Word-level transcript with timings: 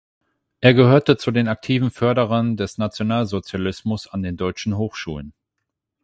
Er 0.61 0.73
gehörte 0.73 1.15
zu 1.17 1.29
den 1.29 1.47
aktiven 1.47 1.91
Förderern 1.91 2.57
des 2.57 2.79
Nationalsozialismus 2.79 4.07
an 4.07 4.23
den 4.23 4.35
deutschen 4.35 4.75
Hochschulen. 4.75 5.31